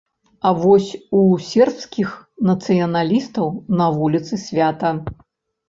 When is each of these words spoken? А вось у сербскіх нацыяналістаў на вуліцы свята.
А 0.49 0.53
вось 0.61 0.87
у 1.19 1.21
сербскіх 1.49 2.09
нацыяналістаў 2.51 3.47
на 3.79 3.91
вуліцы 4.01 4.43
свята. 4.49 4.95